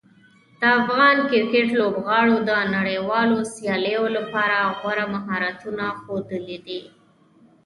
د 0.59 0.61
افغان 0.79 1.17
کرکټ 1.31 1.67
لوبغاړو 1.79 2.35
د 2.49 2.51
نړیوالو 2.75 3.37
سیالیو 3.53 4.03
لپاره 4.17 4.57
غوره 4.77 5.05
مهارتونه 5.15 5.85
ښودلي 6.01 6.57
دي. 6.65 6.81